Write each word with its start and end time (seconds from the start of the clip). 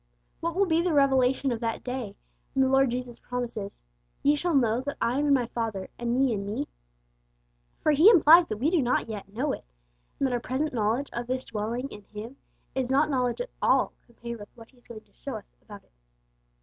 What 0.39 0.55
will 0.55 0.65
be 0.65 0.81
the 0.81 0.93
revelation 0.95 1.51
of 1.51 1.59
'that 1.59 1.83
day,' 1.83 2.15
when 2.55 2.63
the 2.63 2.69
Lord 2.69 2.89
Jesus 2.89 3.19
promises, 3.19 3.83
'Ye 4.23 4.33
shall 4.33 4.55
know 4.55 4.81
that 4.81 4.97
I 4.99 5.19
am 5.19 5.27
in 5.27 5.33
My 5.35 5.45
Father, 5.45 5.89
and 5.99 6.19
ye 6.19 6.33
in 6.33 6.43
Me'? 6.43 6.67
For 7.81 7.91
He 7.91 8.09
implies 8.09 8.47
that 8.47 8.57
we 8.57 8.71
do 8.71 8.81
not 8.81 9.09
yet 9.09 9.31
know 9.31 9.53
it, 9.53 9.63
and 10.19 10.25
that 10.27 10.33
our 10.33 10.39
present 10.39 10.73
knowledge 10.73 11.11
of 11.13 11.27
this 11.27 11.45
dwelling 11.45 11.87
in 11.89 12.01
Him 12.01 12.37
is 12.73 12.89
not 12.89 13.11
knowledge 13.11 13.41
at 13.41 13.51
all 13.61 13.93
compared 14.07 14.39
with 14.39 14.49
what 14.55 14.71
He 14.71 14.77
is 14.79 14.87
going 14.87 15.01
to 15.01 15.13
show 15.13 15.35
us 15.35 15.55
about 15.61 15.83
it. 15.83 15.91